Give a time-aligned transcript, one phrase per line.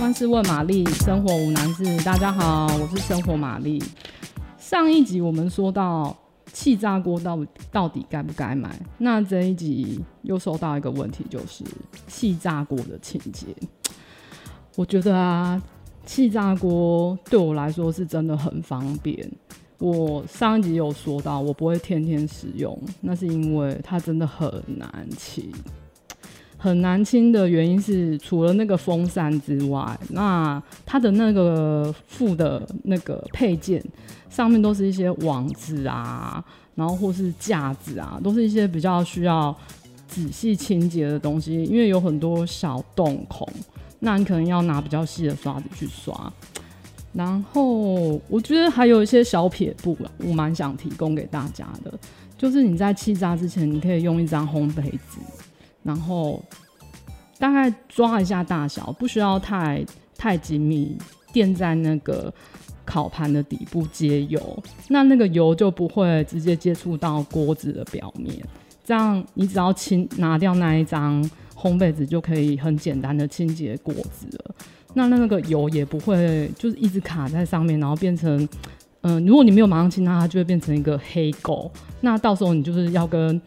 [0.00, 1.84] 万事问玛丽，生活无难事。
[2.02, 3.78] 大家好，我是生活玛丽。
[4.56, 6.16] 上一集我们说到
[6.54, 7.38] 气炸锅到
[7.70, 8.80] 到底该不该买？
[8.96, 11.62] 那这一集又收到一个问题，就是
[12.06, 13.48] 气炸锅的情节。
[14.74, 15.62] 我觉得啊，
[16.06, 19.30] 气炸锅对我来说是真的很方便。
[19.76, 25.52] 我上一集有说到，我不会天天使用，那是因为它真的很难清。
[26.62, 33.82] 很难清的原因是，除了那个风扇之外，那它的那个附的那个配件
[34.28, 39.56] 上面都是一些网子啊，然后或是架子啊，都是一些比较需要
[40.06, 43.48] 仔细清洁的东西，因为有很多小洞孔，
[44.00, 46.30] 那你可能要拿比较细的刷子去刷。
[47.14, 51.92] 然后我觉得还有一些小撇步，我蛮想提供给大家的，
[52.36, 55.18] 就是你在气炸之前，你可以用一张烘焙纸。
[55.82, 56.42] 然后
[57.38, 59.84] 大概抓一下大小，不需要太
[60.18, 60.96] 太紧密，
[61.32, 62.32] 垫在那个
[62.84, 68.36] 烤盘的底部接油，那那个油就不会直接接触到锅子的表面。
[68.84, 71.22] 这样你只要清拿掉那一张
[71.56, 74.54] 烘焙纸，就可以很简单的清洁锅子了。
[74.92, 78.46] 那那个油也不会就是一直卡在上面，然后变成
[79.02, 81.70] 嗯、如果你没有马上清它，它就会变成一个黑垢。
[82.02, 83.40] 那到时候你就是要跟。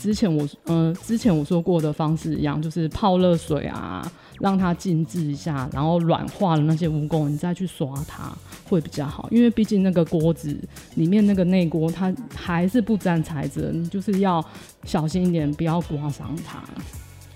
[0.00, 4.00] 之前我嗯、呃，之前我说过的方式一样，就是泡热水啊，
[4.40, 8.32] 让它静置一下，然后软化了那些污垢，你再去刷它
[8.68, 9.28] 会比较好。
[9.32, 10.56] 因为毕竟那个锅子
[10.94, 14.44] 里面那个内锅它还是不粘材质，你就是要
[14.84, 16.62] 小心一点，不要刮伤它。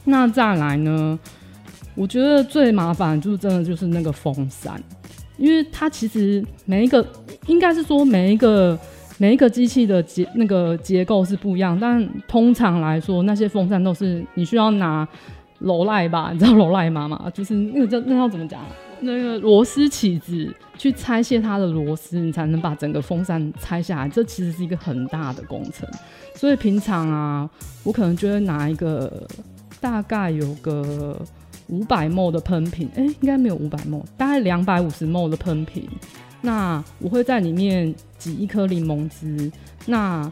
[0.05, 1.19] 那再来呢，
[1.97, 4.81] 我觉得最麻烦就是真的就是那个风扇，
[5.37, 7.05] 因为它其实每一个
[7.47, 8.79] 应该是说每一个。
[9.19, 15.07] 每一个机器的结那个结构是不一样，但通常来说，那些风扇都是你需要拿
[15.61, 16.31] 螺赖吧？
[16.33, 17.07] 你知道螺赖吗？
[17.07, 17.31] 吗？
[17.33, 18.61] 就是那个叫那要怎么讲？
[19.01, 24.09] 那个螺丝起子去拆卸它的螺丝，你才能把整个风扇拆下来。
[24.09, 25.89] 这其实是一个很大的工程，
[26.35, 27.49] 所以平常啊，
[27.85, 29.27] 我可能就会拿一个
[29.81, 31.21] 大概有个
[31.69, 35.89] 五百 m 的喷瓶，哎、欸，应该没有五百 m 大概两百五十 m 的喷瓶。
[36.45, 39.51] 那我会在里面挤一颗柠檬汁，
[39.87, 40.31] 那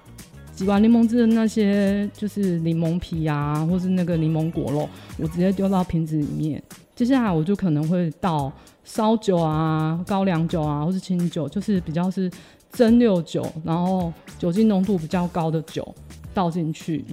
[0.52, 4.88] 挤完柠檬汁的那些就是柠檬皮啊，或是那个柠檬果肉，
[5.18, 6.60] 我直接丢到瓶子里面。
[6.96, 12.28] 接下来我就可能会倒烧酒啊、高粱酒啊，或是清酒，就是比较是
[12.72, 15.94] 蒸馏酒，然后酒精浓度比较高的酒
[16.34, 17.04] 倒进去，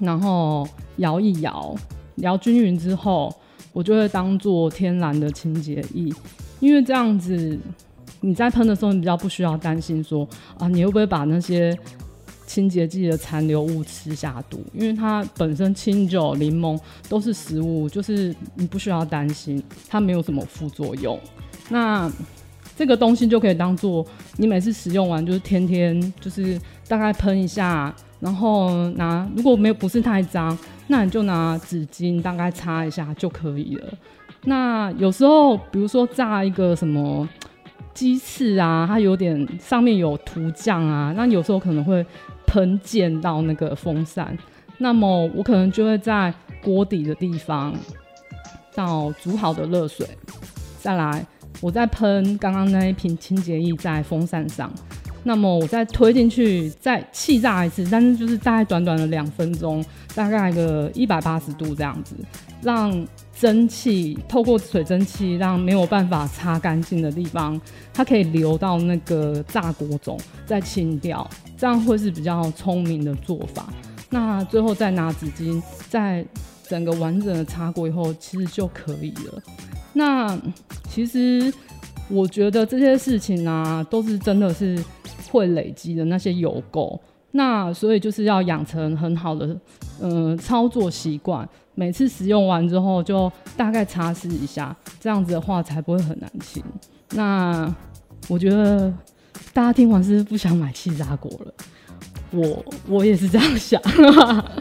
[0.00, 1.76] 然后摇一摇，
[2.16, 3.32] 摇均匀之后，
[3.74, 6.10] 我就会当做天然的清洁液，
[6.58, 7.58] 因为这样子。
[8.22, 11.76] 你在喷的时候，你比较不需要担心说啊，你会不会把那些
[12.46, 14.62] 清洁剂的残留物吃下肚？
[14.74, 16.78] 因为它本身清酒、柠檬
[17.08, 21.18] 都是食物，就是你不需要担心，它没有什么副作用。
[21.68, 22.10] 那
[22.76, 24.04] 这个东西就可以当做
[24.36, 33.86] 你每次使用完，就是天天就是大概喷一下，然后拿如果没有不是太脏，那你就拿纸巾大概擦一下就可以了。
[34.44, 37.26] 那有时候比如说炸一个什么。
[37.92, 42.04] 鸡翅啊，它有点上面有涂酱啊，那有时候可能会
[42.46, 44.36] 喷溅到那个风扇，
[44.78, 47.74] 那么我可能就会在锅底的地方
[48.74, 50.06] 倒煮好的热水，
[50.80, 51.26] 再来
[51.60, 54.72] 我再喷刚刚那一瓶清洁液在风扇上，
[55.22, 62.14] 那么我再推进去再气炸一次，但是就是大概短短的两分钟，大概个一百八十度这样子，
[62.62, 63.06] 让。
[63.40, 67.58] 蒸汽透过水蒸气，让没有办法擦干净的地方，
[67.90, 71.26] 它可以流到那个炸锅中，再清掉，
[71.56, 73.72] 这样会是比较聪明的做法。
[74.10, 76.22] 那最后再拿纸巾，在
[76.68, 79.42] 整个完整的擦过以后，其实就可以了。
[79.94, 80.38] 那
[80.90, 81.50] 其实
[82.10, 84.78] 我觉得这些事情啊，都是真的是
[85.30, 86.98] 会累积的那些油垢。
[87.32, 89.46] 那所以就是要养成很好的
[90.00, 96.60] 嗯、呃、操作习惯，每次使用完之后就大概擦拭一下，这样子的话才不会很难清。
[97.12, 97.72] 那
[98.28, 98.92] 我觉得
[99.52, 101.54] 大家听完是不是不想买气炸锅了？
[102.32, 103.80] 我我也是这样想。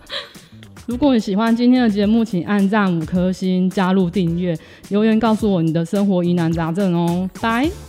[0.85, 4.55] 如果你喜欢今天的节目，请按赞五颗星，加入订阅，
[4.89, 7.27] 留言告诉我你的生活疑难杂症哦。
[7.41, 7.88] 拜。